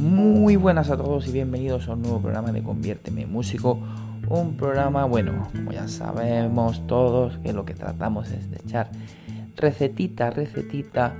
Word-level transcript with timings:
Muy 0.00 0.54
buenas 0.54 0.90
a 0.90 0.96
todos 0.96 1.26
y 1.26 1.32
bienvenidos 1.32 1.88
a 1.88 1.94
un 1.94 2.02
nuevo 2.02 2.20
programa 2.20 2.52
de 2.52 2.62
Conviérteme 2.62 3.22
en 3.22 3.32
Músico. 3.32 3.80
Un 4.28 4.56
programa, 4.56 5.04
bueno, 5.06 5.48
como 5.52 5.72
ya 5.72 5.88
sabemos 5.88 6.86
todos, 6.86 7.36
que 7.38 7.52
lo 7.52 7.64
que 7.64 7.74
tratamos 7.74 8.30
es 8.30 8.48
de 8.48 8.58
echar 8.58 8.90
recetita, 9.56 10.30
recetita, 10.30 11.16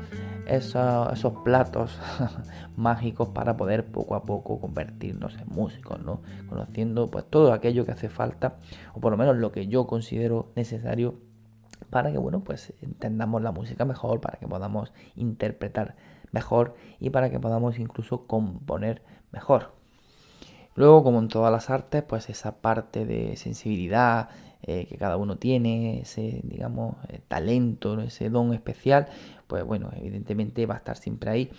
esos, 0.47 1.33
platos 1.45 1.99
mágicos 2.77 3.31
para 3.31 3.57
poder 3.57 3.85
poco 3.85 4.15
a 4.15 4.23
poco 4.23 4.61
convertirnos 4.61 5.37
en 5.37 5.49
músicos, 5.49 6.01
¿no? 6.01 6.23
Conociendo 6.49 7.11
pues 7.11 7.25
todo 7.29 7.53
aquello 7.53 7.85
que 7.85 7.91
hace 7.91 8.09
falta, 8.09 8.59
o 8.95 9.01
por 9.01 9.11
lo 9.11 9.19
menos 9.19 9.37
lo 9.39 9.51
que 9.51 9.67
yo 9.67 9.89
considero 9.89 10.53
necesario 10.55 11.17
para 11.91 12.13
que, 12.13 12.19
bueno, 12.19 12.45
pues 12.45 12.73
entendamos 12.81 13.43
la 13.43 13.51
música 13.51 13.85
mejor, 13.85 14.21
para 14.21 14.39
que 14.39 14.47
podamos 14.47 14.93
interpretar 15.17 15.97
mejor 16.33 16.75
y 17.01 17.11
para 17.11 17.31
que 17.31 17.41
podamos 17.41 17.79
incluso 17.79 18.27
componer 18.27 19.03
mejor. 19.33 19.73
Luego, 20.75 21.03
como 21.03 21.19
en 21.19 21.29
todas 21.29 21.51
las 21.51 21.71
artes, 21.71 22.05
pues 22.05 22.31
esa 22.31 22.61
parte 22.61 23.05
de 23.05 23.37
sensibilidad 23.37 24.29
eh, 24.63 24.87
que 24.87 24.97
cada 24.97 25.17
uno 25.17 25.37
tiene, 25.37 26.01
ese, 26.01 26.41
digamos, 26.45 26.97
eh, 27.09 27.21
talento, 27.27 28.01
ese 28.01 28.31
don 28.31 28.53
especial, 28.53 29.09
pues 29.47 29.65
bueno, 29.65 29.91
evidentemente 29.97 30.67
va 30.67 30.75
a 30.75 30.79
estar 30.79 30.97
siempre 30.97 31.31
ahí. 31.31 31.51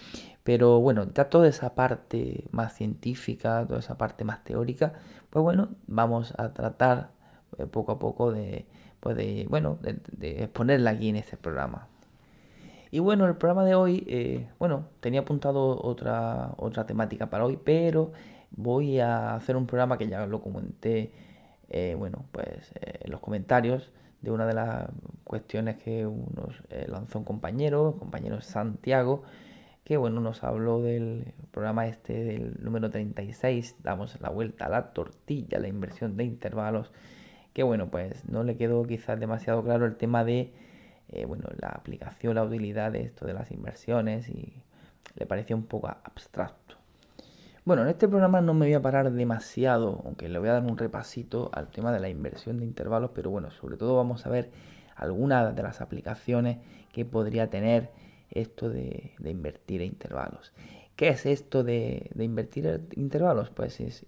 Pero 0.43 0.79
bueno, 0.79 1.05
ya 1.13 1.29
toda 1.29 1.47
esa 1.47 1.75
parte 1.75 2.45
más 2.51 2.73
científica, 2.75 3.65
toda 3.67 3.79
esa 3.79 3.97
parte 3.97 4.23
más 4.23 4.43
teórica, 4.43 4.93
pues 5.29 5.43
bueno, 5.43 5.69
vamos 5.87 6.33
a 6.37 6.53
tratar 6.53 7.11
eh, 7.57 7.65
poco 7.65 7.91
a 7.93 7.99
poco 7.99 8.31
de, 8.31 8.67
pues 8.99 9.15
de 9.17 9.45
bueno, 9.49 9.79
de 9.81 10.43
exponerla 10.43 10.91
aquí 10.91 11.09
en 11.09 11.17
este 11.17 11.37
programa. 11.37 11.87
Y 12.91 12.99
bueno, 12.99 13.27
el 13.27 13.35
programa 13.35 13.65
de 13.65 13.75
hoy, 13.75 14.03
eh, 14.07 14.47
bueno, 14.57 14.87
tenía 14.99 15.21
apuntado 15.21 15.79
otra, 15.83 16.53
otra 16.57 16.87
temática 16.87 17.29
para 17.29 17.45
hoy, 17.45 17.59
pero 17.63 18.11
voy 18.51 18.99
a 18.99 19.35
hacer 19.35 19.55
un 19.57 19.67
programa 19.67 19.97
que 19.99 20.07
ya 20.07 20.25
lo 20.25 20.41
comenté, 20.41 21.11
eh, 21.69 21.95
bueno, 21.97 22.25
pues 22.31 22.71
eh, 22.81 22.99
en 23.01 23.11
los 23.11 23.19
comentarios 23.19 23.91
de 24.21 24.31
una 24.31 24.47
de 24.47 24.55
las 24.55 24.89
cuestiones 25.23 25.77
que 25.77 26.03
nos 26.03 26.63
lanzó 26.87 27.19
un 27.19 27.25
compañero, 27.25 27.95
compañero 27.99 28.41
Santiago, 28.41 29.23
que 29.83 29.95
bueno, 29.97 30.19
nos 30.19 30.43
habló 30.43 30.81
del 30.81 31.33
programa 31.51 31.87
este 31.87 32.23
del 32.23 32.57
número 32.63 32.89
36, 32.89 33.77
damos 33.83 34.19
la 34.19 34.29
vuelta 34.29 34.65
a 34.65 34.69
la 34.69 34.93
tortilla, 34.93 35.59
la 35.59 35.67
inversión 35.67 36.17
de 36.17 36.25
intervalos, 36.25 36.91
que 37.53 37.63
bueno, 37.63 37.89
pues 37.91 38.27
no 38.27 38.43
le 38.43 38.57
quedó 38.57 38.83
quizás 38.83 39.19
demasiado 39.19 39.63
claro 39.63 39.85
el 39.85 39.95
tema 39.95 40.23
de 40.23 40.51
eh, 41.11 41.25
bueno, 41.25 41.45
la 41.59 41.69
aplicación, 41.69 42.35
la 42.35 42.43
utilidad 42.43 42.91
de 42.91 43.01
esto 43.01 43.25
de 43.25 43.33
las 43.33 43.51
inversiones 43.51 44.29
y 44.29 44.53
le 45.15 45.25
parecía 45.25 45.55
un 45.55 45.65
poco 45.65 45.87
abstracto. 45.87 46.75
Bueno, 47.65 47.83
en 47.83 47.89
este 47.89 48.07
programa 48.07 48.41
no 48.41 48.53
me 48.53 48.65
voy 48.65 48.73
a 48.73 48.81
parar 48.81 49.11
demasiado, 49.11 50.01
aunque 50.05 50.29
le 50.29 50.39
voy 50.39 50.49
a 50.49 50.53
dar 50.53 50.63
un 50.63 50.77
repasito 50.77 51.51
al 51.53 51.69
tema 51.69 51.91
de 51.91 51.99
la 51.99 52.09
inversión 52.09 52.57
de 52.57 52.65
intervalos, 52.65 53.11
pero 53.13 53.29
bueno, 53.29 53.51
sobre 53.51 53.77
todo 53.77 53.95
vamos 53.95 54.25
a 54.25 54.29
ver 54.29 54.49
algunas 54.95 55.55
de 55.55 55.63
las 55.63 55.81
aplicaciones 55.81 56.57
que 56.91 57.05
podría 57.05 57.49
tener 57.49 57.89
esto 58.31 58.69
de, 58.69 59.13
invertir 59.23 59.81
en 59.81 59.89
intervalos. 59.89 60.53
¿Qué 60.95 61.09
es 61.09 61.25
esto 61.25 61.63
de, 61.63 62.09
de 62.13 62.23
invertir 62.23 62.87
intervalos? 62.95 63.49
Pues 63.49 63.79
es 63.79 64.05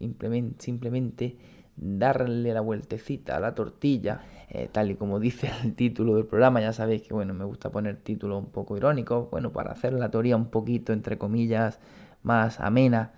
simplemente 0.57 1.38
darle 1.75 2.53
la 2.53 2.61
vueltecita 2.61 3.37
a 3.37 3.39
la 3.39 3.55
tortilla, 3.55 4.21
eh, 4.49 4.69
tal 4.71 4.91
y 4.91 4.95
como 4.95 5.19
dice 5.19 5.49
el 5.63 5.75
título 5.75 6.15
del 6.15 6.25
programa, 6.25 6.61
ya 6.61 6.73
sabéis 6.73 7.01
que 7.03 7.13
bueno, 7.13 7.33
me 7.33 7.45
gusta 7.45 7.71
poner 7.71 7.97
títulos 7.97 8.43
un 8.43 8.51
poco 8.51 8.77
irónicos, 8.77 9.29
bueno, 9.31 9.51
para 9.51 9.71
hacer 9.71 9.93
la 9.93 10.11
teoría 10.11 10.35
un 10.35 10.49
poquito, 10.49 10.93
entre 10.93 11.17
comillas, 11.17 11.79
más 12.23 12.59
amena. 12.59 13.13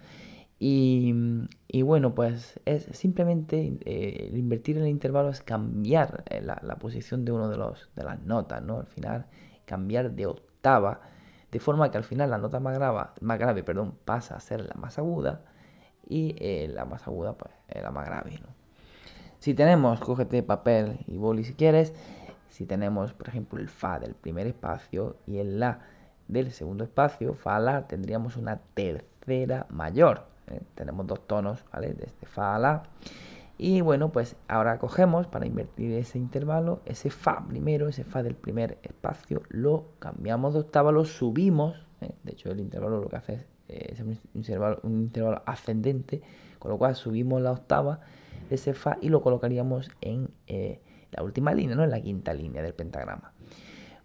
Y, 0.65 1.13
bueno, 1.83 2.15
pues 2.15 2.59
es 2.63 2.85
simplemente 2.93 3.77
eh, 3.83 4.31
invertir 4.33 4.77
en 4.77 4.83
el 4.83 4.89
intervalo 4.89 5.29
es 5.29 5.41
cambiar 5.41 6.23
eh, 6.29 6.41
la, 6.41 6.75
posición 6.77 7.25
de 7.25 7.33
uno 7.33 7.49
de 7.49 7.57
los 7.57 7.89
de 7.97 8.03
las 8.03 8.21
notas, 8.21 8.63
¿no? 8.63 8.79
Al 8.79 8.87
final, 8.87 9.25
cambiar 9.65 10.11
de 10.11 10.25
octava, 10.25 11.01
de 11.51 11.59
forma 11.59 11.91
que 11.91 11.97
al 11.97 12.05
final 12.05 12.29
la 12.29 12.37
nota 12.37 12.61
más 12.61 12.75
grave, 12.75 13.09
más 13.19 13.39
grave 13.39 13.63
perdón, 13.63 13.95
pasa 14.05 14.35
a 14.35 14.39
ser 14.39 14.65
la 14.65 14.75
más 14.75 14.97
aguda 14.97 15.43
y 16.07 16.35
eh, 16.39 16.67
la 16.73 16.85
más 16.85 17.07
aguda 17.07 17.33
pues 17.33 17.53
la 17.81 17.91
más 17.91 18.05
grave. 18.05 18.39
Si 19.39 19.53
tenemos, 19.53 19.99
cógete 19.99 20.43
papel 20.43 20.99
y 21.07 21.17
boli 21.17 21.43
si 21.43 21.53
quieres, 21.53 21.93
si 22.49 22.65
tenemos 22.65 23.13
por 23.13 23.27
ejemplo 23.27 23.59
el 23.59 23.67
Fa 23.67 23.99
del 23.99 24.13
primer 24.13 24.47
espacio 24.47 25.17
y 25.25 25.39
el 25.39 25.59
La 25.59 25.79
del 26.27 26.51
segundo 26.51 26.83
espacio, 26.83 27.33
Fa 27.33 27.59
La, 27.59 27.87
tendríamos 27.87 28.37
una 28.37 28.61
tercera 28.73 29.65
mayor. 29.69 30.25
¿eh? 30.47 30.61
Tenemos 30.75 31.07
dos 31.07 31.25
tonos, 31.27 31.65
¿vale? 31.71 31.93
Desde 31.93 32.25
Fa 32.25 32.55
a 32.55 32.59
La. 32.59 32.83
Y 33.57 33.81
bueno, 33.81 34.11
pues 34.11 34.35
ahora 34.47 34.79
cogemos 34.79 35.27
para 35.27 35.45
invertir 35.45 35.93
ese 35.93 36.17
intervalo, 36.17 36.81
ese 36.85 37.09
Fa 37.09 37.45
primero, 37.47 37.87
ese 37.87 38.03
Fa 38.03 38.23
del 38.23 38.35
primer 38.35 38.77
espacio, 38.83 39.43
lo 39.49 39.85
cambiamos 39.99 40.53
de 40.53 40.61
octava, 40.61 40.91
lo 40.91 41.05
subimos. 41.05 41.85
¿Eh? 42.03 42.15
De 42.23 42.33
hecho, 42.33 42.51
el 42.51 42.59
intervalo 42.59 43.01
lo 43.01 43.09
que 43.09 43.15
hace 43.15 43.33
es 43.33 43.47
es 43.67 44.01
un 44.01 44.19
intervalo, 44.33 45.41
ascendente, 45.45 46.21
con 46.59 46.71
lo 46.71 46.77
cual 46.77 46.95
subimos 46.95 47.41
la 47.41 47.51
octava 47.51 48.01
de 48.49 48.55
ese 48.55 48.73
Fa 48.73 48.97
y 49.01 49.09
lo 49.09 49.21
colocaríamos 49.21 49.89
en 50.01 50.29
eh, 50.47 50.81
la 51.11 51.23
última 51.23 51.53
línea, 51.53 51.75
¿no? 51.75 51.83
en 51.83 51.91
la 51.91 52.01
quinta 52.01 52.33
línea 52.33 52.61
del 52.61 52.73
pentagrama. 52.73 53.33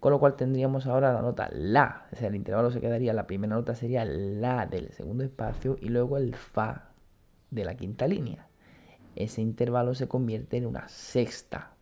Con 0.00 0.12
lo 0.12 0.20
cual 0.20 0.36
tendríamos 0.36 0.86
ahora 0.86 1.12
la 1.12 1.22
nota 1.22 1.48
La, 1.52 2.06
o 2.12 2.16
sea, 2.16 2.28
el 2.28 2.36
intervalo 2.36 2.70
se 2.70 2.80
quedaría, 2.80 3.12
la 3.12 3.26
primera 3.26 3.56
nota 3.56 3.74
sería 3.74 4.04
La 4.04 4.66
del 4.66 4.92
segundo 4.92 5.24
espacio 5.24 5.76
y 5.80 5.88
luego 5.88 6.18
el 6.18 6.36
Fa 6.36 6.92
de 7.50 7.64
la 7.64 7.74
quinta 7.74 8.06
línea. 8.06 8.46
Ese 9.16 9.42
intervalo 9.42 9.94
se 9.94 10.06
convierte 10.06 10.56
en 10.56 10.66
una 10.66 10.88
sexta 10.88 11.72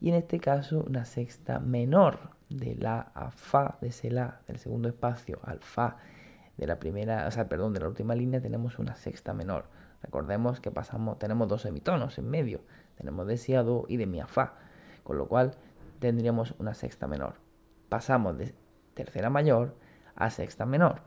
y 0.00 0.08
en 0.08 0.14
este 0.14 0.38
caso 0.40 0.82
una 0.86 1.04
sexta 1.04 1.58
menor 1.58 2.37
de 2.50 2.74
La 2.76 3.00
a 3.14 3.30
Fa, 3.30 3.78
de 3.80 3.88
ese 3.88 4.10
La 4.10 4.40
del 4.46 4.58
segundo 4.58 4.88
espacio 4.88 5.38
al 5.42 5.60
Fa 5.60 5.96
de 6.58 6.66
la 6.66 6.78
primera, 6.78 7.26
o 7.26 7.30
sea, 7.30 7.48
perdón, 7.48 7.72
de 7.72 7.80
la 7.80 7.88
última 7.88 8.14
línea 8.14 8.42
tenemos 8.42 8.78
una 8.78 8.96
sexta 8.96 9.32
menor. 9.32 9.66
Recordemos 10.02 10.60
que 10.60 10.70
pasamos, 10.70 11.18
tenemos 11.18 11.48
dos 11.48 11.62
semitonos 11.62 12.18
en 12.18 12.28
medio, 12.28 12.60
tenemos 12.96 13.26
de 13.26 13.84
y 13.88 13.96
de 13.96 14.06
mi 14.06 14.20
a 14.20 14.26
fa, 14.26 14.54
con 15.04 15.16
lo 15.18 15.28
cual 15.28 15.52
tendríamos 16.00 16.54
una 16.58 16.74
sexta 16.74 17.06
menor. 17.06 17.34
Pasamos 17.88 18.36
de 18.36 18.54
tercera 18.94 19.30
mayor 19.30 19.76
a 20.16 20.30
sexta 20.30 20.66
menor. 20.66 21.02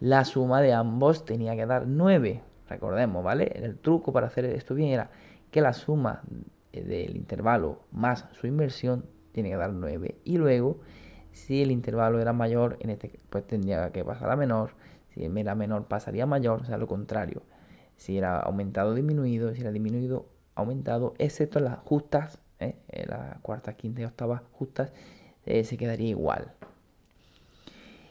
La 0.00 0.24
suma 0.24 0.60
de 0.60 0.72
ambos 0.72 1.24
tenía 1.24 1.56
que 1.56 1.66
dar 1.66 1.86
9. 1.86 2.42
Recordemos, 2.68 3.22
¿vale? 3.24 3.52
El 3.54 3.78
truco 3.78 4.12
para 4.12 4.28
hacer 4.28 4.44
esto 4.46 4.74
bien 4.74 4.90
era 4.90 5.10
que 5.50 5.60
la 5.60 5.72
suma 5.72 6.22
del 6.72 7.16
intervalo 7.16 7.80
más 7.90 8.26
su 8.32 8.46
inversión 8.46 9.06
tiene 9.34 9.50
que 9.50 9.56
dar 9.56 9.72
9. 9.72 10.16
Y 10.24 10.38
luego 10.38 10.80
si 11.34 11.62
el 11.62 11.70
intervalo 11.72 12.20
era 12.20 12.32
mayor, 12.32 12.78
en 12.80 12.90
este 12.90 13.18
pues 13.28 13.46
tendría 13.46 13.90
que 13.90 14.04
pasar 14.04 14.30
a 14.30 14.36
menor. 14.36 14.70
Si 15.10 15.24
era 15.24 15.54
menor, 15.54 15.86
pasaría 15.86 16.22
a 16.22 16.26
mayor, 16.26 16.62
o 16.62 16.64
sea, 16.64 16.78
lo 16.78 16.86
contrario. 16.86 17.42
Si 17.96 18.16
era 18.16 18.40
aumentado, 18.40 18.94
disminuido, 18.94 19.52
si 19.54 19.60
era 19.60 19.70
disminuido, 19.70 20.26
aumentado, 20.54 21.14
excepto 21.18 21.60
las 21.60 21.78
justas, 21.80 22.38
¿eh? 22.60 22.76
las 23.06 23.38
cuartas, 23.40 23.74
quinta 23.74 24.00
y 24.00 24.04
octavas 24.04 24.42
justas, 24.52 24.92
eh, 25.44 25.64
se 25.64 25.76
quedaría 25.76 26.08
igual. 26.08 26.52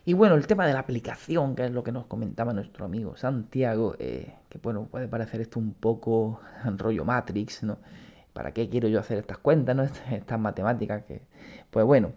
Y 0.05 0.13
bueno, 0.13 0.35
el 0.35 0.45
tema 0.47 0.67
de 0.67 0.73
la 0.73 0.79
aplicación, 0.79 1.55
que 1.55 1.65
es 1.65 1.71
lo 1.71 1.83
que 1.83 1.93
nos 1.93 2.05
comentaba 2.07 2.53
nuestro 2.53 2.85
amigo 2.85 3.15
Santiago, 3.15 3.95
eh, 3.99 4.33
que 4.49 4.59
bueno, 4.59 4.87
puede 4.91 5.07
parecer 5.07 5.39
esto 5.41 5.59
un 5.59 5.73
poco 5.73 6.41
rollo 6.77 7.05
Matrix, 7.05 7.63
¿no? 7.63 7.77
¿Para 8.33 8.51
qué 8.51 8.69
quiero 8.69 8.87
yo 8.87 8.99
hacer 8.99 9.19
estas 9.19 9.37
cuentas, 9.37 9.75
¿no? 9.75 9.83
Estas 10.11 10.39
matemáticas 10.39 11.03
que... 11.05 11.21
Pues 11.69 11.85
bueno, 11.85 12.13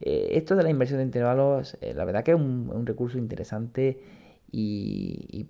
eh, 0.00 0.28
esto 0.32 0.56
de 0.56 0.62
la 0.62 0.70
inversión 0.70 0.98
de 0.98 1.04
intervalos, 1.04 1.78
eh, 1.80 1.94
la 1.94 2.04
verdad 2.04 2.22
que 2.22 2.32
es 2.32 2.36
un, 2.36 2.84
recurso 2.86 3.18
interesante 3.18 3.98
y, 4.52 5.46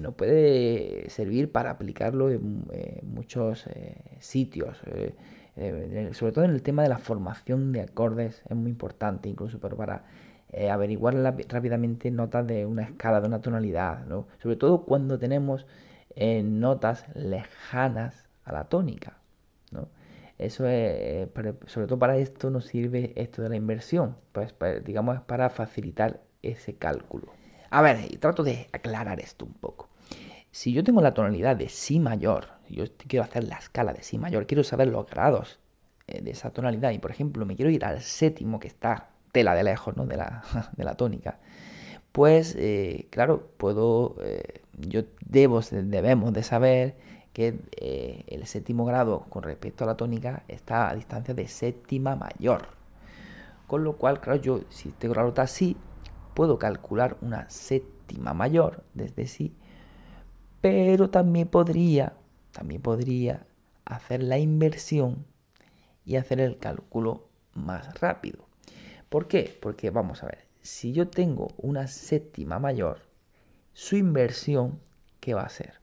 no, 0.00 0.12
puede 0.12 1.08
servir 1.10 1.50
para 1.52 1.70
aplicarlo 1.70 2.30
en, 2.30 2.64
muchos 3.02 3.66
eh, 3.66 3.96
sitios. 4.20 4.78
sobre 6.12 6.32
todo 6.32 6.44
en 6.44 6.52
el 6.52 6.62
tema 6.62 6.82
de 6.82 6.88
la 6.88 6.98
formación 6.98 7.72
de 7.72 7.82
acordes 7.82 8.42
es 8.48 8.56
muy 8.56 8.70
importante, 8.70 9.28
incluso 9.28 9.58
para 9.58 10.04
averiguar 10.70 11.14
rápidamente 11.48 12.10
notas 12.10 12.46
de 12.46 12.66
una 12.66 12.82
escala, 12.82 13.20
de 13.20 13.28
una 13.28 13.40
tonalidad. 13.40 14.06
Sobre 14.42 14.56
todo 14.56 14.84
cuando 14.84 15.18
tenemos 15.18 15.66
notas 16.16 17.06
lejanas 17.14 18.28
a 18.44 18.52
la 18.52 18.64
tónica. 18.64 19.21
Eso 20.38 20.66
es, 20.66 21.28
sobre 21.66 21.86
todo 21.86 21.98
para 21.98 22.16
esto 22.16 22.50
nos 22.50 22.66
sirve 22.66 23.12
esto 23.16 23.42
de 23.42 23.48
la 23.48 23.56
inversión, 23.56 24.16
pues 24.32 24.54
digamos 24.84 25.16
es 25.16 25.22
para 25.22 25.50
facilitar 25.50 26.20
ese 26.42 26.74
cálculo. 26.74 27.32
A 27.70 27.80
ver, 27.82 27.98
y 28.10 28.16
trato 28.16 28.42
de 28.42 28.68
aclarar 28.72 29.20
esto 29.20 29.44
un 29.44 29.54
poco. 29.54 29.88
Si 30.50 30.72
yo 30.72 30.84
tengo 30.84 31.00
la 31.00 31.14
tonalidad 31.14 31.56
de 31.56 31.68
Si 31.68 32.00
mayor, 32.00 32.48
yo 32.68 32.84
quiero 33.08 33.24
hacer 33.24 33.44
la 33.44 33.56
escala 33.56 33.92
de 33.92 34.02
Si 34.02 34.18
mayor, 34.18 34.46
quiero 34.46 34.64
saber 34.64 34.88
los 34.88 35.06
grados 35.06 35.58
eh, 36.06 36.20
de 36.20 36.32
esa 36.32 36.50
tonalidad 36.50 36.90
y 36.90 36.98
por 36.98 37.10
ejemplo 37.10 37.46
me 37.46 37.56
quiero 37.56 37.70
ir 37.70 37.84
al 37.84 38.00
séptimo 38.02 38.60
que 38.60 38.68
está 38.68 39.10
tela 39.32 39.54
de 39.54 39.64
lejos 39.64 39.96
¿no? 39.96 40.06
de, 40.06 40.16
la, 40.16 40.42
de 40.76 40.84
la 40.84 40.94
tónica, 40.94 41.38
pues 42.12 42.54
eh, 42.58 43.08
claro, 43.10 43.48
puedo, 43.56 44.16
eh, 44.22 44.60
yo 44.76 45.02
debo, 45.24 45.60
debemos 45.70 46.32
de 46.34 46.42
saber 46.42 46.96
que 47.32 48.26
el 48.28 48.46
séptimo 48.46 48.84
grado 48.84 49.20
con 49.28 49.42
respecto 49.42 49.84
a 49.84 49.86
la 49.86 49.96
tónica 49.96 50.44
está 50.48 50.88
a 50.90 50.94
distancia 50.94 51.34
de 51.34 51.48
séptima 51.48 52.16
mayor. 52.16 52.68
Con 53.66 53.84
lo 53.84 53.96
cual, 53.96 54.20
claro, 54.20 54.40
yo 54.40 54.60
si 54.68 54.90
tengo 54.90 55.14
la 55.14 55.22
nota 55.22 55.42
así, 55.42 55.76
puedo 56.34 56.58
calcular 56.58 57.16
una 57.22 57.48
séptima 57.48 58.34
mayor 58.34 58.84
desde 58.92 59.26
sí, 59.26 59.54
pero 60.60 61.10
también 61.10 61.48
podría, 61.48 62.14
también 62.52 62.82
podría 62.82 63.46
hacer 63.84 64.22
la 64.22 64.38
inversión 64.38 65.24
y 66.04 66.16
hacer 66.16 66.40
el 66.40 66.58
cálculo 66.58 67.28
más 67.54 67.98
rápido. 68.00 68.46
¿Por 69.08 69.26
qué? 69.26 69.58
Porque 69.60 69.90
vamos 69.90 70.22
a 70.22 70.26
ver, 70.26 70.46
si 70.60 70.92
yo 70.92 71.08
tengo 71.08 71.48
una 71.56 71.86
séptima 71.86 72.58
mayor, 72.58 73.00
su 73.72 73.96
inversión, 73.96 74.80
¿qué 75.20 75.34
va 75.34 75.42
a 75.42 75.48
ser? 75.48 75.80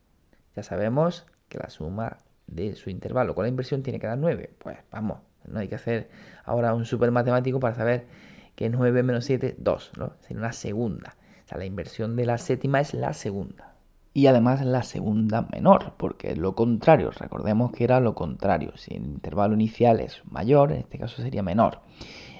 Ya 0.55 0.63
sabemos 0.63 1.25
que 1.49 1.57
la 1.57 1.69
suma 1.69 2.17
de 2.47 2.75
su 2.75 2.89
intervalo 2.89 3.35
con 3.35 3.43
la 3.43 3.49
inversión 3.49 3.83
tiene 3.83 3.99
que 3.99 4.07
dar 4.07 4.17
9. 4.17 4.55
Pues 4.57 4.77
vamos, 4.91 5.19
no 5.45 5.59
hay 5.59 5.67
que 5.67 5.75
hacer 5.75 6.09
ahora 6.45 6.73
un 6.73 6.85
super 6.85 7.11
matemático 7.11 7.59
para 7.59 7.75
saber 7.75 8.07
que 8.55 8.69
9 8.69 9.03
menos 9.03 9.25
7, 9.25 9.55
2, 9.57 9.91
¿no? 9.97 10.13
Sería 10.21 10.39
una 10.39 10.53
segunda. 10.53 11.15
O 11.45 11.47
sea, 11.49 11.57
la 11.57 11.65
inversión 11.65 12.15
de 12.15 12.25
la 12.25 12.37
séptima 12.37 12.79
es 12.79 12.93
la 12.93 13.13
segunda 13.13 13.69
y 14.13 14.27
además 14.27 14.65
la 14.65 14.83
segunda 14.83 15.47
menor, 15.51 15.93
porque 15.97 16.31
es 16.31 16.37
lo 16.37 16.55
contrario, 16.55 17.11
recordemos 17.11 17.71
que 17.71 17.83
era 17.83 17.99
lo 17.99 18.15
contrario, 18.15 18.73
si 18.75 18.95
el 18.95 19.05
intervalo 19.05 19.53
inicial 19.53 19.99
es 19.99 20.21
mayor, 20.29 20.71
en 20.71 20.79
este 20.79 20.97
caso 20.97 21.21
sería 21.21 21.43
menor. 21.43 21.79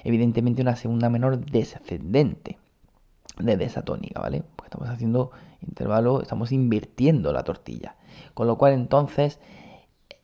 Evidentemente 0.04 0.62
una 0.62 0.76
segunda 0.76 1.08
menor 1.08 1.38
descendente 1.38 2.58
de 3.38 3.64
esa 3.64 3.82
tónica, 3.82 4.20
¿vale? 4.20 4.42
Pues 4.56 4.66
estamos 4.66 4.88
haciendo 4.88 5.30
intervalo, 5.62 6.20
estamos 6.20 6.52
invirtiendo 6.52 7.32
la 7.32 7.44
tortilla. 7.44 7.96
Con 8.34 8.46
lo 8.46 8.58
cual 8.58 8.72
entonces, 8.72 9.40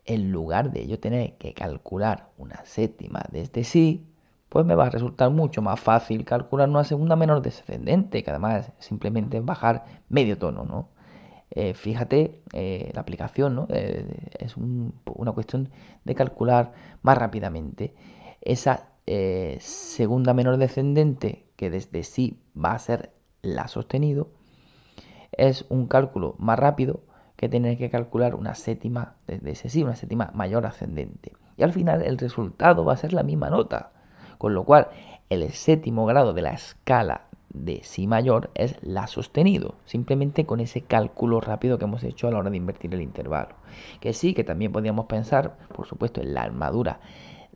en 0.04 0.30
lugar 0.32 0.72
de 0.72 0.86
yo 0.86 0.98
tener 1.00 1.36
que 1.38 1.54
calcular 1.54 2.30
una 2.38 2.64
séptima 2.64 3.22
desde 3.30 3.64
sí, 3.64 4.06
pues 4.48 4.64
me 4.64 4.74
va 4.74 4.86
a 4.86 4.90
resultar 4.90 5.30
mucho 5.30 5.62
más 5.62 5.80
fácil 5.80 6.24
calcular 6.24 6.68
una 6.68 6.84
segunda 6.84 7.16
menor 7.16 7.42
descendente, 7.42 8.22
que 8.22 8.30
además 8.30 8.72
simplemente 8.78 9.40
bajar 9.40 9.84
medio 10.08 10.38
tono, 10.38 10.64
¿no? 10.64 10.88
Eh, 11.50 11.74
fíjate, 11.74 12.42
eh, 12.52 12.90
la 12.94 13.00
aplicación 13.00 13.54
¿no? 13.54 13.66
Eh, 13.70 14.04
es 14.38 14.56
una 14.56 15.32
cuestión 15.32 15.70
de 16.04 16.14
calcular 16.14 16.72
más 17.02 17.16
rápidamente. 17.18 17.94
Esa 18.40 18.88
segunda 19.60 20.34
menor 20.34 20.56
descendente, 20.56 21.46
que 21.54 21.70
desde 21.70 22.02
sí 22.02 22.40
va 22.56 22.72
a 22.72 22.78
ser 22.78 23.12
la 23.40 23.68
sostenido, 23.68 24.30
es 25.30 25.64
un 25.68 25.86
cálculo 25.86 26.34
más 26.38 26.58
rápido 26.58 27.04
que 27.36 27.48
tener 27.48 27.76
que 27.76 27.90
calcular 27.90 28.34
una 28.34 28.54
séptima 28.54 29.14
desde 29.26 29.50
ese 29.50 29.68
sí, 29.68 29.82
una 29.82 29.96
séptima 29.96 30.30
mayor 30.34 30.66
ascendente. 30.66 31.32
Y 31.56 31.62
al 31.62 31.72
final 31.72 32.02
el 32.02 32.18
resultado 32.18 32.84
va 32.84 32.94
a 32.94 32.98
ser 32.98 33.12
la 33.12 33.22
misma 33.22 33.50
nota. 33.50 33.92
Con 34.38 34.54
lo 34.54 34.64
cual, 34.64 34.88
el 35.30 35.50
séptimo 35.50 36.06
grado 36.06 36.32
de 36.32 36.42
la 36.42 36.52
escala 36.52 37.22
de 37.48 37.80
Si 37.82 38.06
mayor 38.06 38.50
es 38.54 38.76
La 38.82 39.06
sostenido, 39.06 39.76
simplemente 39.86 40.44
con 40.44 40.60
ese 40.60 40.82
cálculo 40.82 41.40
rápido 41.40 41.78
que 41.78 41.84
hemos 41.84 42.04
hecho 42.04 42.28
a 42.28 42.30
la 42.30 42.38
hora 42.38 42.50
de 42.50 42.56
invertir 42.56 42.92
el 42.92 43.00
intervalo. 43.00 43.54
Que 44.00 44.12
sí, 44.12 44.34
que 44.34 44.44
también 44.44 44.72
podríamos 44.72 45.06
pensar, 45.06 45.56
por 45.74 45.86
supuesto, 45.86 46.20
en 46.20 46.34
la 46.34 46.42
armadura 46.42 47.00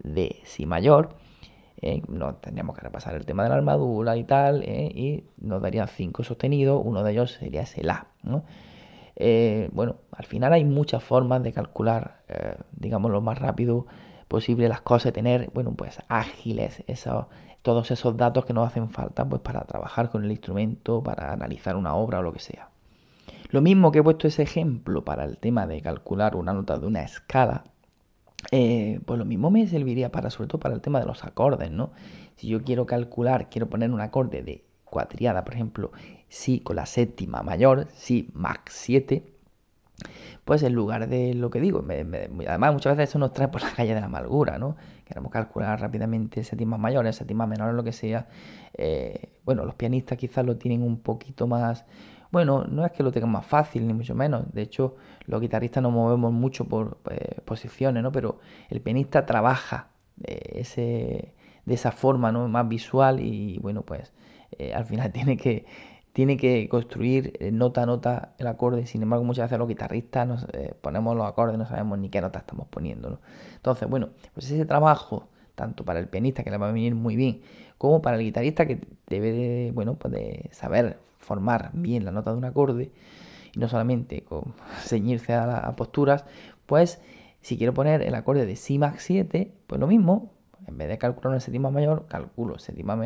de 0.03 0.41
Si 0.45 0.65
mayor. 0.67 1.11
Eh, 1.83 2.03
no 2.09 2.35
tendríamos 2.35 2.77
que 2.77 2.83
repasar 2.83 3.15
el 3.15 3.25
tema 3.25 3.43
de 3.43 3.51
la 3.51 3.55
armadura 3.57 4.17
y 4.17 4.25
tal, 4.25 4.63
eh, 4.65 4.91
y 4.95 5.25
nos 5.39 5.63
darían 5.63 5.89
5 5.89 6.23
sostenidos, 6.23 6.81
uno 6.85 7.03
de 7.03 7.13
ellos 7.13 7.33
sería 7.33 7.63
ese 7.63 7.83
La. 7.83 8.07
Eh, 9.23 9.69
bueno, 9.73 9.97
al 10.13 10.25
final 10.25 10.53
hay 10.53 10.65
muchas 10.65 11.05
formas 11.05 11.43
de 11.43 11.53
calcular, 11.53 12.23
digamos, 12.73 13.11
lo 13.11 13.21
más 13.21 13.39
rápido 13.39 13.87
posible 14.29 14.69
las 14.69 14.81
cosas, 14.81 15.13
tener, 15.13 15.51
bueno, 15.53 15.75
pues 15.75 15.99
ágiles 16.09 16.85
todos 17.63 17.91
esos 17.91 18.17
datos 18.17 18.45
que 18.45 18.53
nos 18.53 18.67
hacen 18.67 18.91
falta 18.91 19.29
pues, 19.29 19.43
para 19.43 19.65
trabajar 19.65 20.11
con 20.11 20.25
el 20.25 20.31
instrumento, 20.31 21.03
para 21.03 21.33
analizar 21.33 21.77
una 21.77 21.95
obra 21.95 22.21
o 22.21 22.23
lo 22.23 22.33
que 22.33 22.39
sea. 22.39 22.71
Lo 23.51 23.61
mismo 23.61 23.91
que 23.91 23.99
he 23.99 24.03
puesto 24.03 24.29
ese 24.29 24.43
ejemplo 24.43 25.05
para 25.05 25.25
el 25.25 25.37
tema 25.39 25.67
de 25.67 25.83
calcular 25.83 26.37
una 26.37 26.53
nota 26.53 26.79
de 26.79 26.87
una 26.87 27.03
escala, 27.03 27.65
eh, 28.53 29.01
pues 29.05 29.19
lo 29.19 29.25
mismo 29.25 29.51
me 29.51 29.67
serviría 29.67 30.11
para, 30.11 30.31
sobre 30.31 30.49
todo 30.49 30.61
para 30.61 30.75
el 30.75 30.81
tema 30.81 31.01
de 31.01 31.07
los 31.07 31.25
acordes, 31.25 31.71
¿no? 31.71 31.91
Si 32.37 32.47
yo 32.49 32.63
quiero 32.63 32.87
calcular, 32.87 33.51
quiero 33.51 33.69
poner 33.69 33.91
un 33.91 34.01
acorde 34.01 34.43
de 34.43 34.65
cuatriada, 34.91 35.45
por 35.45 35.55
ejemplo, 35.55 35.93
si 36.29 36.61
con 36.61 36.77
la 36.77 36.87
séptima 36.87 37.43
mayor, 37.43 37.89
si 37.95 38.31
max 38.35 38.73
7, 38.75 39.25
pues 40.45 40.63
en 40.63 40.73
lugar 40.73 41.09
de 41.09 41.35
lo 41.35 41.51
que 41.51 41.61
digo, 41.61 41.85
además 41.87 42.73
muchas 42.73 42.97
veces 42.97 43.11
eso 43.11 43.19
nos 43.19 43.33
trae 43.33 43.49
por 43.49 43.63
la 43.63 43.71
calle 43.71 43.95
de 43.95 44.01
la 44.01 44.07
amargura, 44.07 44.59
¿no? 44.59 44.77
Queremos 45.05 45.31
calcular 45.31 45.81
rápidamente 45.81 46.45
séptimas 46.45 46.79
mayores, 46.79 47.17
séptimas 47.17 47.49
menores, 47.49 47.75
lo 47.75 47.85
que 47.85 47.93
sea. 47.93 48.29
Eh, 48.75 49.41
bueno, 49.45 49.65
los 49.65 49.75
pianistas 49.75 50.17
quizás 50.17 50.45
lo 50.45 50.57
tienen 50.57 50.83
un 50.83 51.01
poquito 51.01 51.47
más... 51.47 51.85
Bueno, 52.31 52.65
no 52.65 52.87
es 52.87 52.93
que 52.93 53.03
lo 53.03 53.11
tengan 53.11 53.33
más 53.33 53.45
fácil, 53.45 53.89
ni 53.89 53.93
mucho 53.93 54.15
menos. 54.15 54.53
De 54.53 54.63
hecho, 54.63 54.95
los 55.27 55.41
guitarristas 55.41 55.83
nos 55.83 55.93
movemos 55.93 56.33
mucho 56.33 56.69
por 56.69 56.99
eh, 57.11 57.41
posiciones, 57.45 58.05
¿no? 58.05 58.13
Pero 58.13 58.39
el 58.69 58.81
pianista 58.81 59.27
trabaja 59.27 59.89
de, 60.17 60.41
ese, 60.55 61.35
de 61.65 61.75
esa 61.75 61.91
forma, 61.91 62.31
¿no? 62.31 62.47
Más 62.47 62.69
visual 62.69 63.19
y, 63.19 63.59
bueno, 63.59 63.83
pues 63.83 64.13
eh, 64.61 64.75
al 64.75 64.85
final 64.85 65.11
tiene 65.13 65.37
que 65.37 65.65
tiene 66.13 66.37
que 66.37 66.69
construir 66.69 67.35
eh, 67.41 67.53
nota 67.53 67.85
a 67.85 67.87
nota 67.87 68.35
el 68.39 68.47
acorde. 68.49 68.87
Sin 68.87 69.03
embargo, 69.03 69.25
muchas 69.25 69.45
veces 69.45 69.59
los 69.59 69.69
guitarristas 69.69 70.27
nos 70.27 70.45
eh, 70.53 70.75
ponemos 70.81 71.17
los 71.17 71.27
acordes, 71.27 71.57
no 71.57 71.67
sabemos 71.67 71.99
ni 71.99 72.11
qué 72.11 72.21
nota 72.21 72.41
estamos 72.41 72.67
poniendo. 72.69 73.21
Entonces, 73.55 73.89
bueno, 73.89 74.11
pues 74.35 74.51
ese 74.51 74.67
trabajo, 74.67 75.29
tanto 75.55 75.85
para 75.85 76.01
el 76.01 76.09
pianista, 76.09 76.43
que 76.43 76.51
le 76.51 76.59
va 76.59 76.69
a 76.69 76.73
venir 76.73 76.95
muy 76.95 77.17
bien, 77.17 77.43
como 77.79 78.03
para 78.03 78.17
el 78.17 78.25
guitarrista, 78.25 78.67
que 78.67 78.81
debe 79.07 79.33
de, 79.33 79.73
bueno, 79.73 79.95
pues 79.95 80.13
saber 80.51 80.99
formar 81.19 81.71
bien 81.75 82.05
la 82.05 82.11
nota 82.11 82.33
de 82.33 82.39
un 82.39 82.45
acorde, 82.45 82.91
y 83.55 83.59
no 83.61 83.69
solamente 83.69 84.25
con 84.25 84.55
ceñirse 84.83 85.33
a, 85.33 85.59
a 85.59 85.77
posturas, 85.77 86.25
pues 86.67 87.01
si 87.41 87.57
quiero 87.57 87.73
poner 87.73 88.03
el 88.03 88.15
acorde 88.17 88.47
de 88.47 88.57
Si 88.57 88.79
max 88.79 89.05
7, 89.05 89.53
pues 89.69 89.81
lo 89.81 89.87
mismo, 89.87 90.33
en 90.71 90.79
vez 90.79 90.89
de 90.89 90.99
calcular 90.99 91.33
una 91.33 91.41
séptima 91.41 91.71
mayor, 91.71 92.07
calculo 92.09 92.59
séptima 92.59 92.99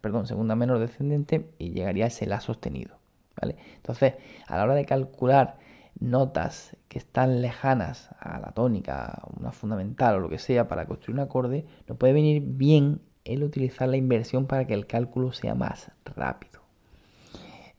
perdón, 0.00 0.26
segunda 0.26 0.54
menor 0.54 0.78
descendente 0.78 1.50
y 1.58 1.70
llegaría 1.70 2.04
a 2.04 2.08
ese 2.08 2.26
La 2.26 2.40
sostenido. 2.40 2.96
¿vale? 3.40 3.56
Entonces, 3.76 4.14
a 4.46 4.56
la 4.56 4.64
hora 4.64 4.74
de 4.74 4.84
calcular 4.84 5.56
notas 5.98 6.76
que 6.88 6.98
están 6.98 7.40
lejanas 7.40 8.10
a 8.20 8.38
la 8.38 8.52
tónica, 8.52 9.22
una 9.38 9.52
fundamental 9.52 10.16
o 10.16 10.20
lo 10.20 10.28
que 10.28 10.38
sea 10.38 10.68
para 10.68 10.86
construir 10.86 11.14
un 11.18 11.20
acorde, 11.20 11.64
nos 11.88 11.98
puede 11.98 12.12
venir 12.12 12.42
bien 12.44 13.00
el 13.24 13.42
utilizar 13.42 13.88
la 13.88 13.96
inversión 13.96 14.46
para 14.46 14.66
que 14.66 14.74
el 14.74 14.86
cálculo 14.86 15.32
sea 15.32 15.54
más 15.54 15.90
rápido. 16.04 16.60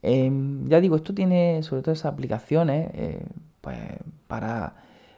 Em, 0.01 0.67
ya 0.67 0.79
digo, 0.82 0.96
esto 0.96 1.13
tiene 1.13 1.63
sobre 1.63 1.82
todo 1.82 1.94
esas 1.94 2.12
aplicaciones 2.12 2.89
eh, 2.94 3.25
pues, 3.62 3.77
para 4.27 4.75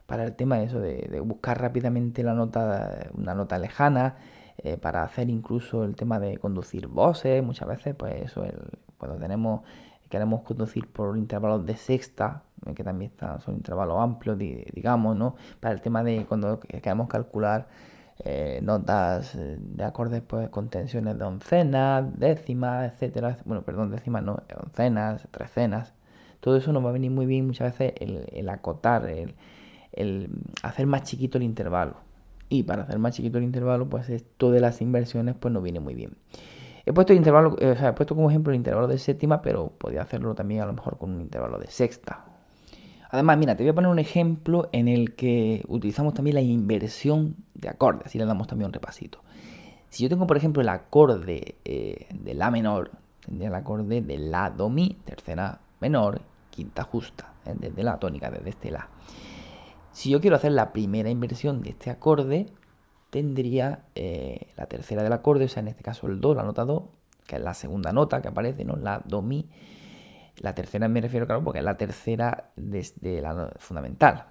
para 0.10 0.24
el 0.24 0.36
tema 0.36 0.58
de 0.58 0.63
eso, 0.66 0.80
de, 0.80 1.20
buscar 1.22 1.62
rápidamente 1.62 2.24
la 2.24 2.34
nota, 2.34 3.12
una 3.13 3.36
nota 3.36 3.60
lejana, 3.60 4.16
eh, 4.58 4.75
para 4.75 5.04
hacer 5.04 5.30
incluso 5.30 5.84
el 5.84 5.96
tema 5.96 6.20
de 6.20 6.39
conducir 6.39 6.88
voces, 6.88 7.44
muchas 7.44 7.68
veces, 7.68 7.96
pues 7.96 8.16
eso, 8.24 8.44
cuando 8.98 9.20
tenemos, 9.20 9.62
queremos 10.10 10.42
conducir 10.42 10.92
por 10.92 11.16
intervalos 11.16 11.63
de 11.63 11.78
sexta, 11.78 12.42
eh, 12.66 12.74
que 12.74 12.84
también 12.84 13.12
son 13.46 13.58
intervalos 13.58 14.00
amplios, 14.00 14.36
digamos, 14.39 15.16
¿no? 15.16 15.36
Para 15.60 15.75
el 15.75 15.82
tema 15.82 16.04
de 16.04 16.25
cuando 16.25 16.60
queremos 16.60 17.08
calcular 17.08 17.68
eh, 18.25 18.62
notas 18.63 19.38
de 19.38 19.84
acordes 19.84 20.24
pues 20.24 20.50
con 20.50 20.70
tensiones 20.70 21.20
de 21.20 21.24
oncenas, 21.24 22.20
décimas, 22.20 22.92
etcétera, 22.94 23.38
bueno, 23.46 23.62
perdón, 23.62 23.92
décimas 23.92 24.24
no, 24.24 24.42
oncenas, 24.60 25.28
trecenas, 25.30 25.94
todo 26.39 26.58
eso 26.58 26.74
nos 26.74 26.84
va 26.84 26.89
a 26.89 26.94
venir 26.94 27.12
muy 27.12 27.28
bien 27.28 27.46
muchas 27.46 27.78
veces 27.78 27.94
el, 28.01 28.25
el 28.32 28.50
acotar, 28.50 29.08
el, 29.08 29.36
el 29.91 30.29
hacer 30.63 30.88
más 30.88 31.03
chiquito 31.03 31.38
el 31.38 31.43
intervalo. 31.43 31.96
Y 32.50 32.63
para 32.63 32.84
hacer 32.84 32.98
más 33.00 33.15
chiquito 33.15 33.38
el 33.38 33.43
intervalo, 33.43 33.89
pues 33.89 34.10
esto 34.10 34.51
de 34.51 34.60
las 34.60 34.81
inversiones 34.81 35.36
pues 35.39 35.53
no 35.53 35.62
viene 35.62 35.79
muy 35.79 35.93
bien. 35.93 36.17
Eh, 36.86 36.91
he 36.91 36.93
puesto 37.93 38.15
como 38.15 38.29
ejemplo 38.29 38.51
el 38.51 38.58
intervalo 38.58 38.88
de 38.88 38.98
séptima, 38.98 39.41
pero 39.41 39.69
podría 39.77 40.01
hacerlo 40.01 40.34
también 40.34 40.62
a 40.62 40.65
lo 40.65 40.74
mejor 40.74 40.98
con 40.98 41.12
un 41.12 41.22
intervalo 41.22 41.60
de 41.60 41.67
sexta. 41.67 42.25
Además, 43.12 43.38
mira, 43.38 43.55
te 43.55 43.63
voy 43.63 43.69
a 43.69 43.75
poner 43.75 43.89
un 43.89 44.00
ejemplo 44.00 44.69
en 44.72 44.88
el 44.88 45.15
que 45.15 45.63
utilizamos 45.67 46.13
también 46.13 46.36
la 46.36 46.41
inversión 46.41 47.36
de 47.55 47.69
acordes, 47.69 48.05
así 48.05 48.17
le 48.19 48.25
damos 48.25 48.48
también 48.48 48.67
un 48.67 48.74
repasito. 48.74 49.22
Si 49.89 50.03
yo 50.03 50.10
tengo, 50.10 50.27
por 50.27 50.38
ejemplo, 50.38 50.62
el 50.62 50.69
acorde 50.69 51.55
eh, 51.65 52.08
de 52.13 52.34
La 52.36 52.51
menor, 52.51 52.91
tendría 53.25 53.48
el 53.48 53.55
acorde 53.55 54.01
de 54.01 54.17
La, 54.19 54.51
Do, 54.51 54.69
Mi, 54.69 54.96
tercera 55.05 55.60
menor, 55.79 56.22
quinta 56.51 56.84
justa, 56.84 57.34
¿eh? 57.46 57.55
desde 57.60 57.84
la 57.84 57.98
tónica, 57.98 58.29
desde 58.29 58.50
este 58.50 58.69
La. 58.72 58.88
Si 59.91 60.10
yo 60.10 60.22
quiero 60.22 60.36
hacer 60.36 60.51
la 60.51 60.72
primera 60.72 61.10
inversión 61.10 61.62
de 61.62 61.72
este 61.72 61.89
acorde, 61.89 62.48
tendría 63.10 63.86
eh, 63.96 64.48
la 64.55 64.67
tercera 64.67 65.03
del 65.03 65.13
acorde, 65.13 65.46
o 65.46 65.48
sea, 65.48 65.62
en 65.62 65.69
este 65.69 65.84
caso 65.84 66.08
el 66.08 66.22
Do, 66.22 66.36
la 66.36 66.43
nota 66.43 66.65
Do, 66.65 66.91
que 67.25 67.36
es 67.38 67.41
la 67.41 67.53
segunda 67.53 67.91
nota 67.91 68.22
que 68.22 68.27
aparece, 68.27 68.65
¿no? 68.65 68.75
La, 68.75 69.01
Do, 69.05 69.22
Mi. 69.22 69.50
La 70.38 70.55
tercera 70.55 70.88
me 70.88 71.01
refiero, 71.01 71.25
claro, 71.25 71.43
porque 71.43 71.60
es 71.60 71.65
la 71.65 71.77
tercera 71.77 72.51
desde 72.55 73.22
la 73.22 73.51
fundamental. 73.58 74.25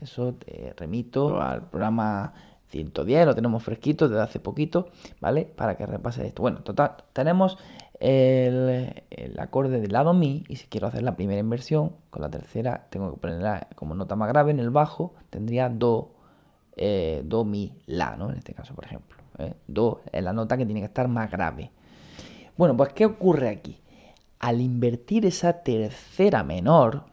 Eso 0.00 0.34
te 0.34 0.72
remito 0.76 1.40
al 1.40 1.68
programa 1.68 2.32
110, 2.68 3.26
lo 3.26 3.34
tenemos 3.34 3.62
fresquito 3.62 4.08
desde 4.08 4.22
hace 4.22 4.40
poquito, 4.40 4.90
¿vale? 5.20 5.44
Para 5.44 5.76
que 5.76 5.86
repase 5.86 6.26
esto. 6.26 6.42
Bueno, 6.42 6.62
total, 6.62 6.96
tenemos 7.12 7.58
el, 8.04 9.38
acorde 9.38 9.80
del 9.80 9.92
lado 9.92 10.12
mi 10.12 10.44
y 10.48 10.56
si 10.56 10.66
quiero 10.66 10.88
hacer 10.88 11.02
la 11.02 11.16
primera 11.16 11.40
inversión 11.40 11.92
con 12.10 12.20
la 12.20 12.30
tercera 12.30 12.86
tengo 12.90 13.10
que 13.14 13.18
ponerla 13.18 13.68
como 13.76 13.94
nota 13.94 14.14
más 14.14 14.28
grave 14.28 14.50
en 14.50 14.60
el 14.60 14.68
bajo, 14.68 15.14
tendría 15.30 15.70
do, 15.70 16.10
eh, 16.76 17.22
do, 17.24 17.44
mi, 17.44 17.72
la, 17.86 18.16
¿no? 18.16 18.30
En 18.30 18.36
este 18.36 18.52
caso, 18.52 18.74
por 18.74 18.84
ejemplo. 18.84 19.16
¿eh? 19.38 19.54
Do 19.66 20.02
es 20.12 20.22
la 20.22 20.34
nota 20.34 20.58
que 20.58 20.66
tiene 20.66 20.80
que 20.80 20.86
estar 20.86 21.08
más 21.08 21.30
grave. 21.30 21.70
Bueno, 22.58 22.76
pues 22.76 22.92
¿qué 22.92 23.06
ocurre 23.06 23.48
aquí? 23.48 23.80
Al 24.38 24.60
invertir 24.60 25.24
esa 25.24 25.62
tercera 25.62 26.44
menor, 26.44 27.04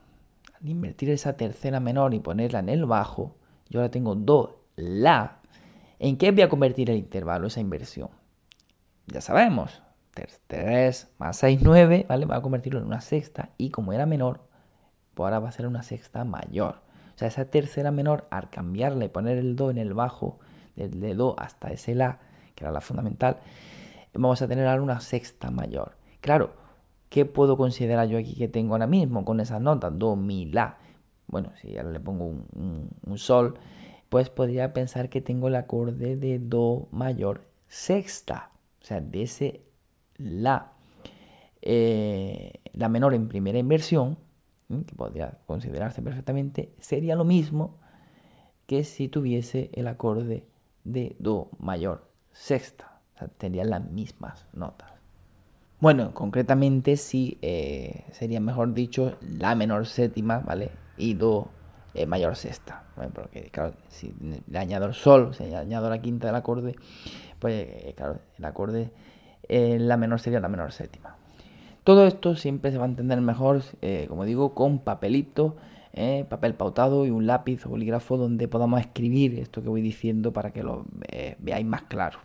al 0.59 0.67
invertir 0.67 1.09
esa 1.09 1.37
tercera 1.37 1.79
menor 1.79 2.13
y 2.13 2.19
ponerla 2.19 2.59
en 2.59 2.67
el 2.67 2.85
bajo, 2.85 3.35
yo 3.69 3.79
ahora 3.79 3.91
tengo 3.91 4.15
do, 4.15 4.65
la. 4.75 5.39
¿En 5.99 6.17
qué 6.17 6.31
voy 6.31 6.41
a 6.41 6.49
convertir 6.49 6.89
el 6.89 6.97
intervalo, 6.97 7.47
esa 7.47 7.61
inversión? 7.61 8.09
Ya 9.07 9.21
sabemos, 9.21 9.81
3 10.47 11.09
más 11.17 11.37
6, 11.37 11.59
9, 11.63 12.05
¿vale? 12.07 12.25
Va 12.25 12.37
a 12.37 12.41
convertirlo 12.41 12.79
en 12.79 12.85
una 12.85 13.01
sexta 13.01 13.49
y 13.57 13.69
como 13.69 13.93
era 13.93 14.05
menor, 14.05 14.41
pues 15.13 15.25
ahora 15.25 15.39
va 15.39 15.49
a 15.49 15.51
ser 15.51 15.67
una 15.67 15.83
sexta 15.83 16.23
mayor. 16.25 16.81
O 17.15 17.17
sea, 17.17 17.27
esa 17.27 17.45
tercera 17.45 17.91
menor, 17.91 18.27
al 18.31 18.49
cambiarle 18.49 19.05
y 19.05 19.09
poner 19.09 19.37
el 19.37 19.55
do 19.55 19.71
en 19.71 19.77
el 19.77 19.93
bajo, 19.93 20.39
desde 20.75 21.15
do 21.15 21.35
hasta 21.37 21.71
ese 21.71 21.95
la, 21.95 22.19
que 22.55 22.63
era 22.63 22.71
la 22.71 22.81
fundamental, 22.81 23.37
vamos 24.13 24.41
a 24.41 24.47
tener 24.47 24.67
ahora 24.67 24.81
una 24.81 24.99
sexta 24.99 25.51
mayor. 25.51 25.95
Claro, 26.19 26.53
¿qué 27.09 27.25
puedo 27.25 27.57
considerar 27.57 28.07
yo 28.07 28.17
aquí 28.17 28.35
que 28.35 28.47
tengo 28.47 28.73
ahora 28.73 28.87
mismo 28.87 29.25
con 29.25 29.39
esas 29.39 29.61
notas? 29.61 29.97
Do, 29.97 30.15
mi, 30.15 30.45
la. 30.45 30.77
Bueno, 31.27 31.51
si 31.61 31.77
ahora 31.77 31.91
le 31.91 31.99
pongo 31.99 32.25
un 32.25 33.17
sol, 33.17 33.57
pues 34.09 34.29
podría 34.29 34.73
pensar 34.73 35.07
que 35.07 35.21
tengo 35.21 35.47
el 35.47 35.55
acorde 35.55 36.17
de 36.17 36.37
do 36.37 36.89
mayor 36.91 37.45
sexta. 37.69 38.51
O 38.81 38.85
sea, 38.85 38.99
de 38.99 39.21
ese 39.23 39.61
la, 40.23 40.73
eh, 41.61 42.61
la 42.73 42.89
menor 42.89 43.13
en 43.13 43.27
primera 43.27 43.59
inversión, 43.59 44.17
que 44.69 44.95
podría 44.95 45.37
considerarse 45.45 46.01
perfectamente, 46.01 46.73
sería 46.79 47.15
lo 47.15 47.25
mismo 47.25 47.77
que 48.65 48.83
si 48.83 49.09
tuviese 49.09 49.69
el 49.73 49.87
acorde 49.87 50.45
de 50.83 51.15
Do 51.19 51.49
mayor 51.59 52.07
sexta. 52.31 53.01
O 53.15 53.19
sea, 53.19 53.27
tendrían 53.27 53.69
las 53.69 53.83
mismas 53.91 54.47
notas. 54.53 54.89
Bueno, 55.79 56.13
concretamente 56.13 56.95
sí 56.95 57.37
eh, 57.41 58.05
sería 58.11 58.39
mejor 58.39 58.73
dicho 58.73 59.17
la 59.21 59.55
menor 59.55 59.87
séptima, 59.87 60.39
¿vale? 60.39 60.71
Y 60.95 61.15
Do 61.15 61.49
eh, 61.93 62.05
mayor 62.05 62.35
sexta. 62.35 62.85
Porque 63.13 63.49
claro, 63.51 63.73
si 63.89 64.13
le 64.47 64.59
añado 64.59 64.85
el 64.85 64.93
sol, 64.93 65.33
si 65.33 65.45
le 65.45 65.55
añado 65.55 65.89
la 65.89 65.99
quinta 66.01 66.27
del 66.27 66.35
acorde, 66.35 66.75
pues 67.39 67.67
claro, 67.95 68.19
el 68.37 68.45
acorde 68.45 68.91
eh, 69.51 69.77
la 69.79 69.97
menor 69.97 70.21
sería 70.21 70.39
la 70.39 70.47
menor 70.47 70.71
séptima. 70.71 71.17
Todo 71.83 72.07
esto 72.07 72.37
siempre 72.37 72.71
se 72.71 72.77
va 72.77 72.85
a 72.85 72.87
entender 72.87 73.19
mejor, 73.19 73.63
eh, 73.81 74.05
como 74.07 74.23
digo, 74.23 74.53
con 74.53 74.79
papelito, 74.79 75.57
eh, 75.91 76.25
papel 76.29 76.53
pautado 76.53 77.05
y 77.05 77.09
un 77.09 77.27
lápiz 77.27 77.65
o 77.65 77.69
bolígrafo 77.69 78.15
donde 78.15 78.47
podamos 78.47 78.79
escribir 78.79 79.37
esto 79.37 79.61
que 79.61 79.67
voy 79.67 79.81
diciendo 79.81 80.31
para 80.31 80.51
que 80.51 80.63
lo 80.63 80.85
veáis 81.39 81.65
más 81.65 81.81
claro. 81.81 82.19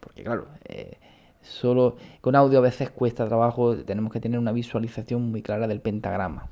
Porque 0.00 0.24
claro, 0.24 0.46
solo 1.42 1.96
con 2.22 2.34
audio 2.34 2.60
a 2.60 2.62
veces 2.62 2.88
cuesta 2.88 3.28
trabajo, 3.28 3.76
tenemos 3.76 4.10
que 4.10 4.20
tener 4.20 4.38
una 4.38 4.52
visualización 4.52 5.30
muy 5.30 5.42
clara 5.42 5.68
del 5.68 5.82
pentagrama. 5.82 6.48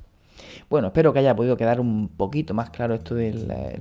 Bueno, 0.68 0.88
espero 0.88 1.14
que 1.14 1.20
haya 1.20 1.34
podido 1.34 1.56
quedar 1.56 1.80
un 1.80 2.08
poquito 2.08 2.52
más 2.52 2.68
claro 2.68 2.94
esto 2.94 3.14
de 3.14 3.32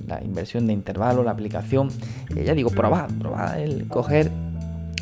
la, 0.07 0.23
inversión 0.23 0.65
de 0.65 0.71
intervalo, 0.71 1.23
la 1.23 1.31
aplicación. 1.31 1.89
ya 2.33 2.53
digo, 2.53 2.69
probad, 2.69 3.09
probad 3.19 3.59
el 3.59 3.89
coger 3.89 4.31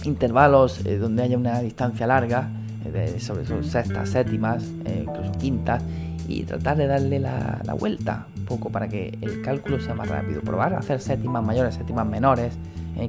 intervalos 0.08 0.86
eh, 0.86 0.98
donde 0.98 1.24
haya 1.24 1.38
una 1.38 1.60
distancia 1.60 2.08
larga, 2.08 2.50
eh, 2.86 3.20
sobre 3.20 3.44
todo 3.44 3.64
sextas, 3.64 4.10
séptimas, 4.10 4.64
eh, 4.86 5.06
incluso 5.08 5.32
quintas, 5.34 5.84
y 6.28 6.44
tratar 6.44 6.78
de 6.78 6.88
darle 6.88 7.20
la, 7.20 7.62
vuelta 7.80 8.28
un 8.38 8.46
poco 8.46 8.70
para 8.70 8.88
que 8.88 9.18
el 9.22 9.42
cálculo 9.42 9.80
sea 9.80 9.94
más 9.94 10.08
rápido. 10.08 10.42
Probar 10.42 10.74
a 10.74 10.80
hacer 10.80 11.00
séptimas 11.02 11.44
mayores, 11.44 11.76
séptimas 11.76 12.08
menores, 12.08 12.54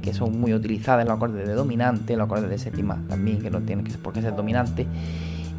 que 0.02 0.12
son 0.12 0.40
muy 0.40 0.52
utilizadas 0.52 1.02
en 1.02 1.08
los 1.08 1.16
acordes 1.16 1.46
de 1.46 1.54
dominante, 1.54 2.16
los 2.16 2.26
acordes 2.26 2.50
de 2.50 2.58
séptima 2.58 3.00
también, 3.08 3.40
que 3.40 3.50
no 3.50 3.60
tienen 3.60 3.84
que 3.84 3.92
ser 3.92 4.00
por 4.00 4.12
qué 4.12 4.20
ser 4.20 4.34
dominante. 4.34 4.86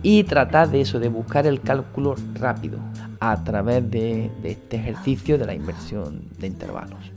Y 0.03 0.23
tratar 0.25 0.69
de 0.69 0.81
eso, 0.81 0.99
de 0.99 1.07
buscar 1.07 1.47
el 1.47 1.61
cálculo 1.61 2.15
rápido 2.35 2.77
a 3.19 3.43
través 3.43 3.89
de 3.89 4.29
este 4.43 4.77
ejercicio 4.77 5.37
de 5.37 5.45
la 5.45 5.53
inversión 5.53 6.23
de 6.37 6.47
intervalos. 6.47 7.16